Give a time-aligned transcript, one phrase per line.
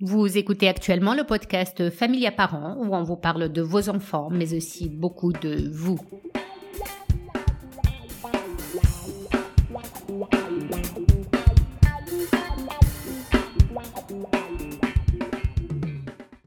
[0.00, 4.54] Vous écoutez actuellement le podcast Familia Parents où on vous parle de vos enfants mais
[4.54, 5.98] aussi beaucoup de vous.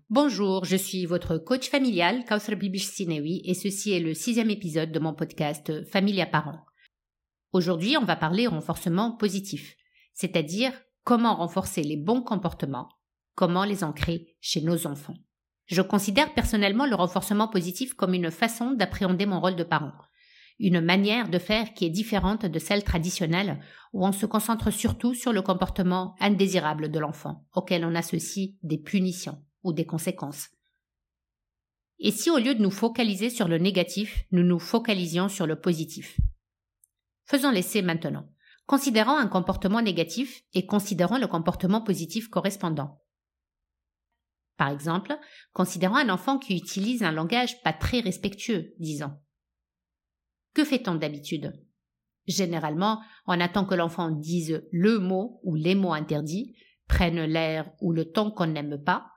[0.09, 4.93] Bonjour, je suis votre coach familial, Kausra Bibish Sinewi, et ceci est le sixième épisode
[4.93, 6.63] de mon podcast Familia Parents.
[7.51, 9.75] Aujourd'hui, on va parler renforcement positif,
[10.13, 10.71] c'est-à-dire
[11.03, 12.87] comment renforcer les bons comportements
[13.35, 15.15] comment les ancrer chez nos enfants.
[15.67, 19.93] Je considère personnellement le renforcement positif comme une façon d'appréhender mon rôle de parent,
[20.59, 23.59] une manière de faire qui est différente de celle traditionnelle
[23.93, 28.77] où on se concentre surtout sur le comportement indésirable de l'enfant, auquel on associe des
[28.77, 30.49] punitions ou des conséquences.
[31.99, 35.59] Et si au lieu de nous focaliser sur le négatif, nous nous focalisions sur le
[35.59, 36.19] positif?
[37.25, 38.27] Faisons l'essai maintenant.
[38.65, 42.99] Considérons un comportement négatif et considérons le comportement positif correspondant.
[44.61, 45.17] Par exemple,
[45.53, 49.09] considérons un enfant qui utilise un langage pas très respectueux, disons.
[50.53, 51.51] Que fait-on d'habitude?
[52.27, 56.55] Généralement, on attend que l'enfant dise le mot ou les mots interdits,
[56.87, 59.07] prenne l'air ou le ton qu'on n'aime pas,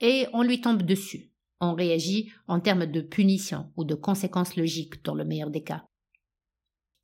[0.00, 1.30] et on lui tombe dessus.
[1.60, 5.84] On réagit en termes de punition ou de conséquences logiques dans le meilleur des cas.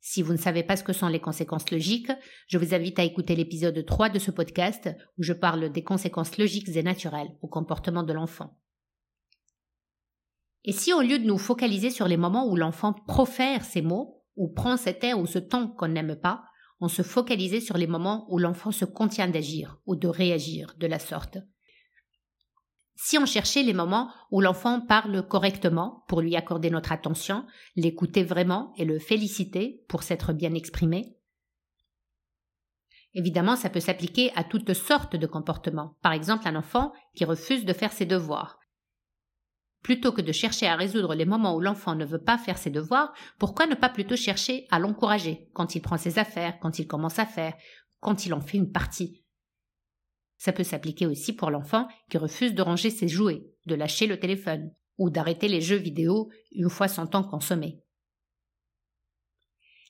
[0.07, 2.11] Si vous ne savez pas ce que sont les conséquences logiques,
[2.47, 6.37] je vous invite à écouter l'épisode 3 de ce podcast où je parle des conséquences
[6.37, 8.55] logiques et naturelles au comportement de l'enfant.
[10.63, 14.23] Et si au lieu de nous focaliser sur les moments où l'enfant profère ces mots,
[14.35, 16.43] ou prend cet air ou ce ton qu'on n'aime pas,
[16.79, 20.85] on se focalisait sur les moments où l'enfant se contient d'agir ou de réagir de
[20.85, 21.39] la sorte
[22.95, 28.23] si on cherchait les moments où l'enfant parle correctement pour lui accorder notre attention, l'écouter
[28.23, 31.17] vraiment et le féliciter pour s'être bien exprimé?
[33.13, 35.97] Évidemment, ça peut s'appliquer à toutes sortes de comportements.
[36.01, 38.59] Par exemple, un enfant qui refuse de faire ses devoirs.
[39.83, 42.71] Plutôt que de chercher à résoudre les moments où l'enfant ne veut pas faire ses
[42.71, 46.87] devoirs, pourquoi ne pas plutôt chercher à l'encourager quand il prend ses affaires, quand il
[46.87, 47.53] commence à faire,
[47.99, 49.24] quand il en fait une partie?
[50.37, 54.19] Ça peut s'appliquer aussi pour l'enfant qui refuse de ranger ses jouets, de lâcher le
[54.19, 57.79] téléphone ou d'arrêter les jeux vidéo une fois son temps consommé.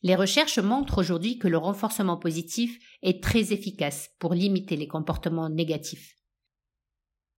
[0.03, 5.49] Les recherches montrent aujourd'hui que le renforcement positif est très efficace pour limiter les comportements
[5.49, 6.15] négatifs.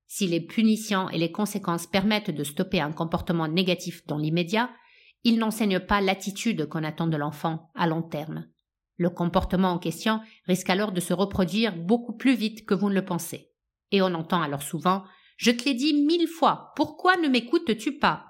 [0.08, 4.70] Si les punitions et les conséquences permettent de stopper un comportement négatif dans l'immédiat,
[5.24, 8.48] ils n'enseignent pas l'attitude qu'on attend de l'enfant à long terme.
[8.98, 12.96] Le comportement en question risque alors de se reproduire beaucoup plus vite que vous ne
[12.96, 13.52] le pensez.
[13.92, 15.04] Et on entend alors souvent
[15.38, 18.26] Je te l'ai dit mille fois, pourquoi ne m'écoutes-tu pas?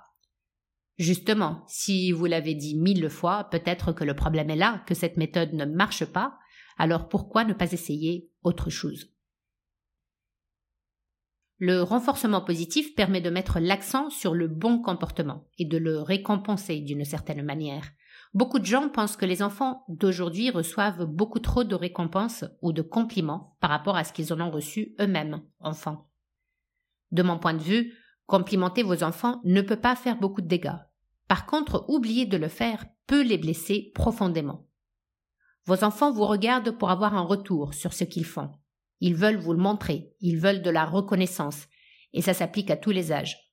[0.98, 5.16] Justement, si vous l'avez dit mille fois, peut-être que le problème est là, que cette
[5.16, 6.38] méthode ne marche pas,
[6.78, 9.14] alors pourquoi ne pas essayer autre chose?
[11.60, 16.82] Le renforcement positif permet de mettre l'accent sur le bon comportement et de le récompenser
[16.82, 17.92] d'une certaine manière.
[18.38, 22.84] Beaucoup de gens pensent que les enfants d'aujourd'hui reçoivent beaucoup trop de récompenses ou de
[22.84, 26.12] compliments par rapport à ce qu'ils en ont reçu eux-mêmes, enfants.
[27.12, 27.96] De mon point de vue,
[28.28, 30.78] complimenter vos enfants ne peut pas faire beaucoup de dégâts.
[31.28, 34.68] Par contre, oublier de le faire peut les blesser profondément.
[35.66, 38.52] Vos enfants vous regardent pour avoir un retour sur ce qu'ils font.
[39.00, 41.66] Ils veulent vous le montrer, ils veulent de la reconnaissance,
[42.14, 43.47] et ça s'applique à tous les âges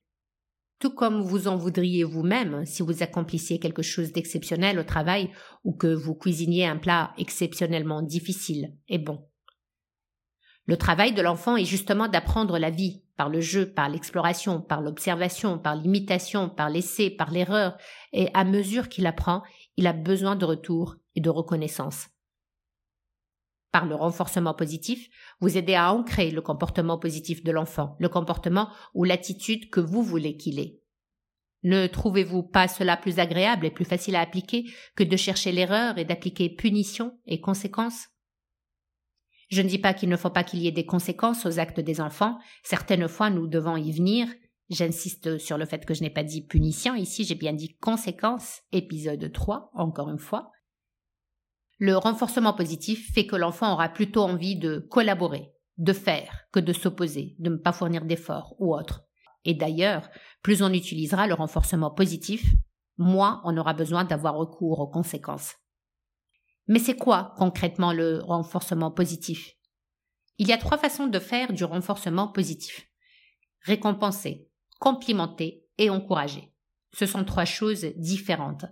[0.79, 5.29] tout comme vous en voudriez vous-même si vous accomplissiez quelque chose d'exceptionnel au travail
[5.63, 9.25] ou que vous cuisiniez un plat exceptionnellement difficile et bon.
[10.67, 14.81] Le travail de l'enfant est justement d'apprendre la vie par le jeu, par l'exploration, par
[14.81, 17.77] l'observation, par l'imitation, par l'essai, par l'erreur,
[18.11, 19.43] et à mesure qu'il apprend,
[19.77, 22.07] il a besoin de retour et de reconnaissance
[23.75, 25.09] par le renforcement positif,
[25.41, 30.01] vous aidez à ancrer le comportement positif de l'enfant, le comportement ou l'attitude que vous
[30.01, 30.79] voulez qu'il ait.
[31.63, 34.63] Ne trouvez-vous pas cela plus agréable et plus facile à appliquer
[34.95, 38.07] que de chercher l'erreur et d'appliquer punition et conséquences
[39.49, 41.81] Je ne dis pas qu'il ne faut pas qu'il y ait des conséquences aux actes
[41.81, 44.29] des enfants, certaines fois nous devons y venir,
[44.69, 48.61] J'insiste sur le fait que je n'ai pas dit punition ici, j'ai bien dit conséquences,
[48.71, 50.51] épisode 3, encore une fois.
[51.77, 56.71] Le renforcement positif fait que l'enfant aura plutôt envie de collaborer, de faire, que de
[56.71, 59.03] s'opposer, de ne pas fournir d'efforts ou autre.
[59.43, 60.09] Et d'ailleurs,
[60.41, 62.53] plus on utilisera le renforcement positif,
[62.97, 65.55] moins on aura besoin d'avoir recours aux conséquences.
[66.67, 69.51] Mais c'est quoi concrètement le renforcement positif?
[70.37, 72.87] Il y a trois façons de faire du renforcement positif.
[73.61, 74.49] Récompenser,
[74.79, 76.53] complimenter et encourager.
[76.93, 78.65] Ce sont trois choses différentes.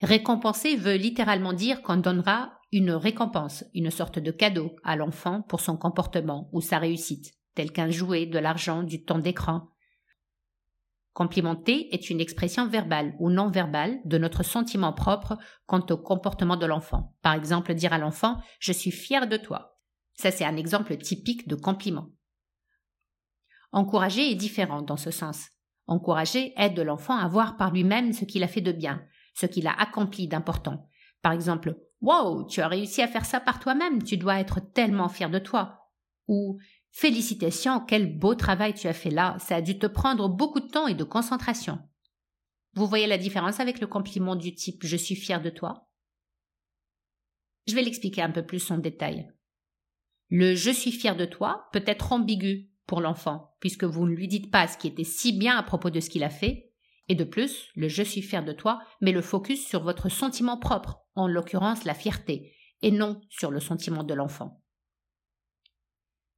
[0.00, 5.60] Récompenser veut littéralement dire qu'on donnera une récompense, une sorte de cadeau à l'enfant pour
[5.60, 7.34] son comportement ou sa réussite.
[7.54, 9.70] tels qu'un jouet, de l'argent, du temps d'écran.
[11.12, 15.36] Complimenter est une expression verbale ou non verbale de notre sentiment propre
[15.66, 17.16] quant au comportement de l'enfant.
[17.20, 19.80] Par exemple, dire à l'enfant Je suis fier de toi.
[20.14, 22.10] Ça, c'est un exemple typique de compliment.
[23.72, 25.48] Encourager est différent dans ce sens.
[25.88, 29.02] Encourager aide l'enfant à voir par lui-même ce qu'il a fait de bien,
[29.38, 30.88] ce qu'il a accompli d'important.
[31.22, 35.08] Par exemple, Wow, tu as réussi à faire ça par toi-même, tu dois être tellement
[35.08, 35.90] fier de toi.
[36.28, 36.58] Ou
[36.90, 40.68] Félicitations, quel beau travail tu as fait là, ça a dû te prendre beaucoup de
[40.68, 41.78] temps et de concentration.
[42.74, 45.90] Vous voyez la différence avec le compliment du type Je suis fier de toi?
[47.66, 49.30] Je vais l'expliquer un peu plus en détail.
[50.30, 54.28] Le Je suis fier de toi peut être ambigu pour l'enfant, puisque vous ne lui
[54.28, 56.67] dites pas ce qui était si bien à propos de ce qu'il a fait,
[57.08, 60.58] et de plus, le Je suis fier de toi met le focus sur votre sentiment
[60.58, 64.62] propre, en l'occurrence la fierté, et non sur le sentiment de l'enfant.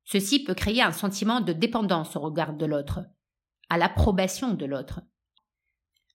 [0.04, 3.00] Ceci peut créer un sentiment de dépendance au regard de l'autre,
[3.68, 5.00] à l'approbation de l'autre.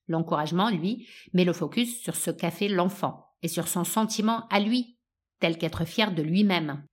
[0.08, 4.60] L'encouragement, lui, met le focus sur ce qu'a fait l'enfant et sur son sentiment à
[4.60, 4.98] lui,
[5.40, 6.86] tel qu'être fier de lui-même.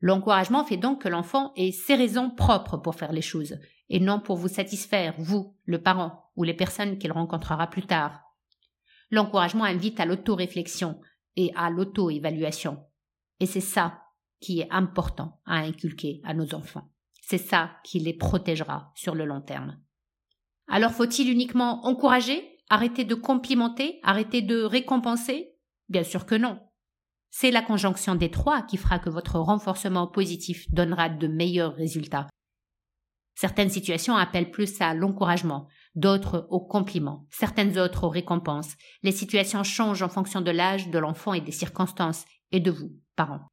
[0.00, 3.58] L'encouragement fait donc que l'enfant ait ses raisons propres pour faire les choses,
[3.88, 8.22] et non pour vous satisfaire, vous, le parent, ou les personnes qu'il rencontrera plus tard.
[9.10, 11.00] L'encouragement invite à l'auto-réflexion
[11.36, 12.84] et à l'auto-évaluation.
[13.40, 14.02] Et c'est ça
[14.40, 16.90] qui est important à inculquer à nos enfants.
[17.20, 19.78] C'est ça qui les protégera sur le long terme.
[20.68, 25.54] Alors faut-il uniquement encourager, arrêter de complimenter, arrêter de récompenser?
[25.88, 26.60] Bien sûr que non.
[27.30, 32.26] C'est la conjonction des trois qui fera que votre renforcement positif donnera de meilleurs résultats.
[33.34, 38.74] Certaines situations appellent plus à l'encouragement, d'autres au compliment, certaines autres aux récompenses.
[39.04, 42.90] Les situations changent en fonction de l'âge de l'enfant et des circonstances, et de vous,
[43.14, 43.46] parents.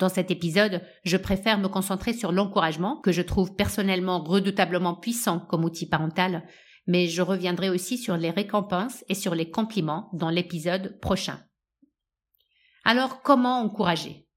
[0.00, 5.38] Dans cet épisode, je préfère me concentrer sur l'encouragement, que je trouve personnellement redoutablement puissant
[5.38, 6.44] comme outil parental,
[6.88, 11.38] mais je reviendrai aussi sur les récompenses et sur les compliments dans l'épisode prochain.
[12.84, 14.28] Alors, comment encourager?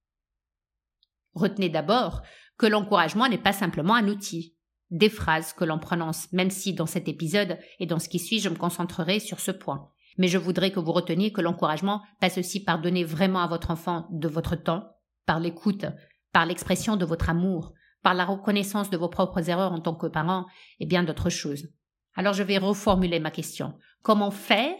[1.33, 2.21] Retenez d'abord
[2.57, 4.55] que l'encouragement n'est pas simplement un outil,
[4.89, 8.39] des phrases que l'on prononce, même si dans cet épisode et dans ce qui suit
[8.39, 9.91] je me concentrerai sur ce point.
[10.17, 13.69] Mais je voudrais que vous reteniez que l'encouragement passe aussi par donner vraiment à votre
[13.69, 14.95] enfant de votre temps,
[15.25, 15.85] par l'écoute,
[16.31, 20.07] par l'expression de votre amour, par la reconnaissance de vos propres erreurs en tant que
[20.07, 20.45] parent
[20.79, 21.67] et bien d'autres choses.
[22.15, 23.77] Alors je vais reformuler ma question.
[24.01, 24.77] Comment faire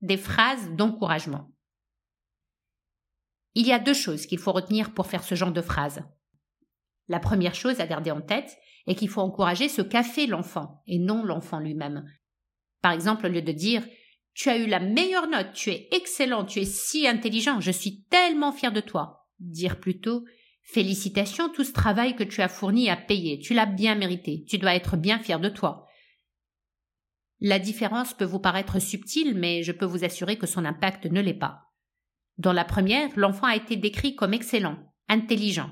[0.00, 1.50] des phrases d'encouragement?
[3.54, 6.02] Il y a deux choses qu'il faut retenir pour faire ce genre de phrases.
[7.08, 8.56] La première chose à garder en tête
[8.86, 12.04] est qu'il faut encourager ce qu'a fait l'enfant et non l'enfant lui-même.
[12.80, 13.86] Par exemple, au lieu de dire
[14.34, 18.04] Tu as eu la meilleure note, tu es excellent, tu es si intelligent, je suis
[18.04, 20.24] tellement fier de toi dire plutôt
[20.64, 24.58] Félicitations, tout ce travail que tu as fourni à payer, tu l'as bien mérité, tu
[24.58, 25.86] dois être bien fier de toi.
[27.40, 31.20] La différence peut vous paraître subtile, mais je peux vous assurer que son impact ne
[31.20, 31.71] l'est pas.
[32.38, 35.70] Dans la première, l'enfant a été décrit comme excellent, intelligent.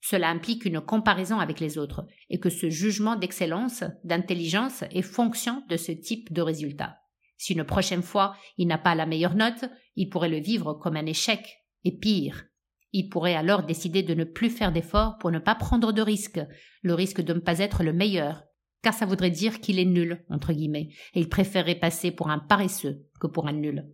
[0.00, 5.62] Cela implique une comparaison avec les autres, et que ce jugement d'excellence, d'intelligence est fonction
[5.68, 6.96] de ce type de résultat.
[7.36, 9.64] Si une prochaine fois il n'a pas la meilleure note,
[9.96, 11.46] il pourrait le vivre comme un échec,
[11.84, 12.44] et pire,
[12.92, 16.40] il pourrait alors décider de ne plus faire d'efforts pour ne pas prendre de risques,
[16.82, 18.42] le risque de ne pas être le meilleur,
[18.82, 22.38] car ça voudrait dire qu'il est nul, entre guillemets, et il préférerait passer pour un
[22.38, 23.88] paresseux que pour un nul.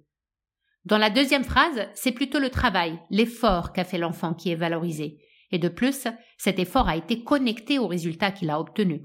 [0.87, 5.19] Dans la deuxième phrase, c'est plutôt le travail, l'effort qu'a fait l'enfant qui est valorisé,
[5.50, 6.07] et de plus,
[6.38, 9.02] cet effort a été connecté au résultat qu'il a obtenu.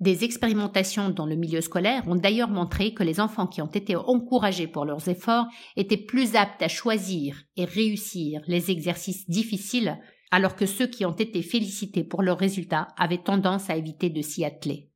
[0.00, 3.96] Des expérimentations dans le milieu scolaire ont d'ailleurs montré que les enfants qui ont été
[3.96, 9.98] encouragés pour leurs efforts étaient plus aptes à choisir et réussir les exercices difficiles,
[10.30, 14.20] alors que ceux qui ont été félicités pour leurs résultats avaient tendance à éviter de
[14.20, 14.90] s'y atteler.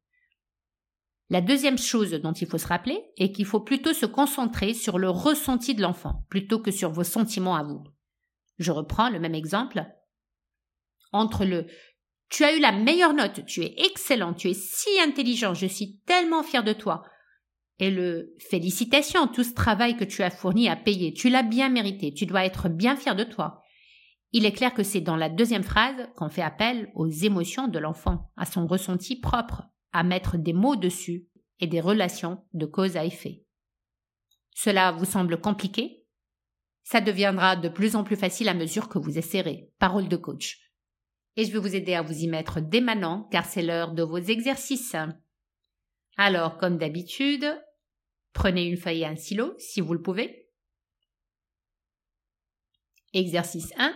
[1.30, 4.98] La deuxième chose dont il faut se rappeler est qu'il faut plutôt se concentrer sur
[4.98, 7.84] le ressenti de l'enfant plutôt que sur vos sentiments à vous.
[8.58, 9.86] Je reprends le même exemple.
[11.12, 11.66] Entre le
[12.30, 15.98] tu as eu la meilleure note, tu es excellent, tu es si intelligent, je suis
[16.06, 17.02] tellement fier de toi.
[17.80, 21.68] Et le félicitations, tout ce travail que tu as fourni à payer, tu l'as bien
[21.68, 23.62] mérité, tu dois être bien fier de toi.
[24.32, 27.80] Il est clair que c'est dans la deuxième phrase qu'on fait appel aux émotions de
[27.80, 31.26] l'enfant, à son ressenti propre, à mettre des mots dessus
[31.58, 33.44] et des relations de cause à effet.
[34.54, 36.04] Cela vous semble compliqué?
[36.82, 39.70] Ça deviendra de plus en plus facile à mesure que vous essaierez.
[39.78, 40.70] Parole de coach
[41.36, 44.02] et je vais vous aider à vous y mettre dès maintenant car c'est l'heure de
[44.02, 44.96] vos exercices.
[46.16, 47.46] Alors, comme d'habitude,
[48.32, 50.50] prenez une feuille et un stylo si vous le pouvez.
[53.12, 53.94] Exercice 1.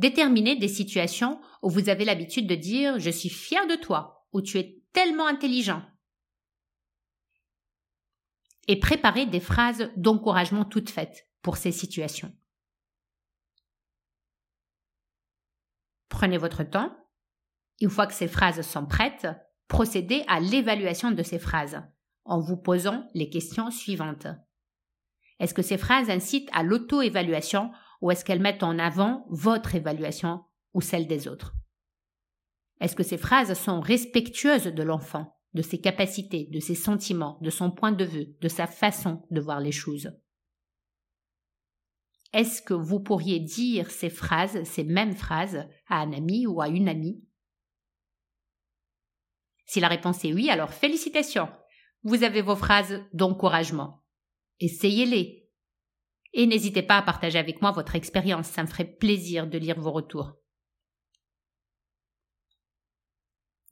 [0.00, 4.40] Déterminez des situations où vous avez l'habitude de dire je suis fier de toi ou
[4.40, 5.82] tu es tellement intelligent.
[8.66, 12.34] Et préparez des phrases d'encouragement toutes faites pour ces situations.
[16.08, 16.96] Prenez votre temps.
[17.82, 19.28] Une fois que ces phrases sont prêtes,
[19.68, 21.82] procédez à l'évaluation de ces phrases
[22.24, 24.28] en vous posant les questions suivantes.
[25.40, 30.44] Est-ce que ces phrases incitent à l'auto-évaluation ou est-ce qu'elles mettent en avant votre évaluation
[30.74, 31.54] ou celle des autres?
[32.80, 37.50] Est-ce que ces phrases sont respectueuses de l'enfant, de ses capacités, de ses sentiments, de
[37.50, 40.12] son point de vue, de sa façon de voir les choses?
[42.32, 46.68] Est-ce que vous pourriez dire ces phrases, ces mêmes phrases, à un ami ou à
[46.68, 47.24] une amie?
[49.66, 51.48] Si la réponse est oui, alors félicitations
[52.02, 54.02] vous avez vos phrases d'encouragement.
[54.58, 55.39] Essayez-les.
[56.32, 59.80] Et n'hésitez pas à partager avec moi votre expérience, ça me ferait plaisir de lire
[59.80, 60.36] vos retours.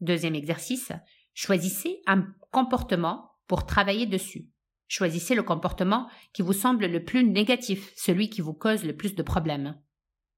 [0.01, 0.93] Deuxième exercice,
[1.35, 4.49] choisissez un comportement pour travailler dessus.
[4.87, 9.15] Choisissez le comportement qui vous semble le plus négatif, celui qui vous cause le plus
[9.15, 9.81] de problèmes.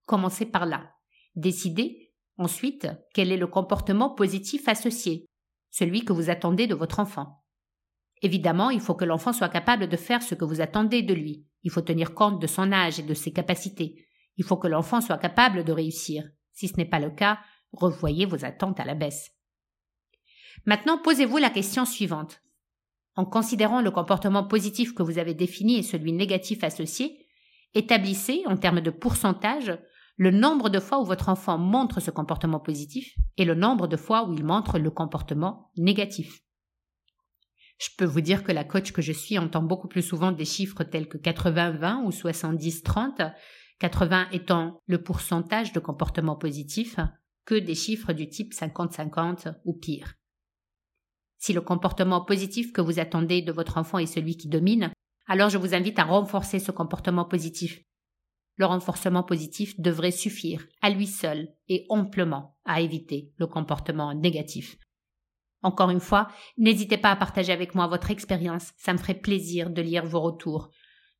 [0.06, 0.90] Commencez par là.
[1.36, 5.26] Décidez ensuite quel est le comportement positif associé,
[5.70, 7.39] celui que vous attendez de votre enfant.
[8.22, 11.46] Évidemment, il faut que l'enfant soit capable de faire ce que vous attendez de lui.
[11.62, 14.06] Il faut tenir compte de son âge et de ses capacités.
[14.36, 16.24] Il faut que l'enfant soit capable de réussir.
[16.52, 17.38] Si ce n'est pas le cas,
[17.72, 19.30] revoyez vos attentes à la baisse.
[20.66, 22.42] Maintenant, posez-vous la question suivante.
[23.16, 27.26] En considérant le comportement positif que vous avez défini et celui négatif associé,
[27.74, 29.78] établissez, en termes de pourcentage,
[30.16, 33.96] le nombre de fois où votre enfant montre ce comportement positif et le nombre de
[33.96, 36.42] fois où il montre le comportement négatif.
[37.80, 40.44] Je peux vous dire que la coach que je suis entend beaucoup plus souvent des
[40.44, 43.32] chiffres tels que 80-20 ou 70-30,
[43.78, 46.96] 80 étant le pourcentage de comportement positif,
[47.46, 50.12] que des chiffres du type 50-50 ou pire.
[51.38, 54.92] Si le comportement positif que vous attendez de votre enfant est celui qui domine,
[55.26, 57.80] alors je vous invite à renforcer ce comportement positif.
[58.56, 64.76] Le renforcement positif devrait suffire à lui seul et amplement à éviter le comportement négatif.
[65.62, 69.70] Encore une fois, n'hésitez pas à partager avec moi votre expérience, ça me ferait plaisir
[69.70, 70.70] de lire vos retours.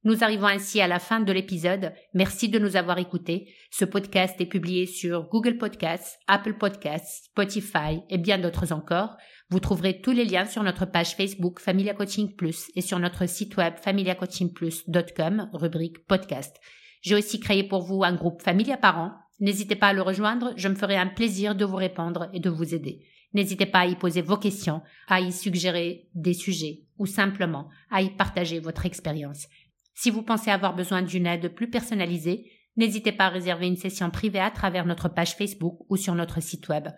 [0.03, 1.93] Nous arrivons ainsi à la fin de l'épisode.
[2.15, 3.53] Merci de nous avoir écoutés.
[3.71, 9.19] Ce podcast est publié sur Google Podcasts, Apple Podcasts, Spotify et bien d'autres encore.
[9.51, 13.29] Vous trouverez tous les liens sur notre page Facebook Familia Coaching Plus et sur notre
[13.29, 16.57] site web familiacoachingplus.com, rubrique podcast.
[17.03, 19.13] J'ai aussi créé pour vous un groupe Familia Parents.
[19.39, 22.49] N'hésitez pas à le rejoindre, je me ferai un plaisir de vous répondre et de
[22.49, 23.05] vous aider.
[23.33, 28.03] N'hésitez pas à y poser vos questions, à y suggérer des sujets ou simplement à
[28.03, 29.47] y partager votre expérience.
[29.95, 34.11] Si vous pensez avoir besoin d'une aide plus personnalisée, n'hésitez pas à réserver une session
[34.11, 36.89] privée à travers notre page Facebook ou sur notre site web.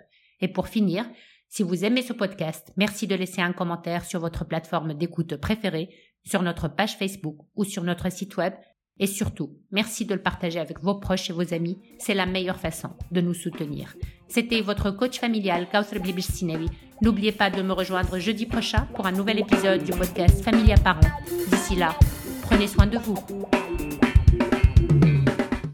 [0.40, 1.04] Et pour finir,
[1.48, 5.90] si vous aimez ce podcast, merci de laisser un commentaire sur votre plateforme d'écoute préférée,
[6.24, 8.54] sur notre page Facebook ou sur notre site web
[8.98, 11.78] et surtout, merci de le partager avec vos proches et vos amis.
[11.98, 13.96] C'est la meilleure façon de nous soutenir.
[14.32, 16.70] C'était votre coach familial, Kauthar Sinevi.
[17.02, 21.00] N'oubliez pas de me rejoindre jeudi prochain pour un nouvel épisode du podcast Familia Parents.
[21.50, 21.94] D'ici là,
[22.40, 23.18] prenez soin de vous.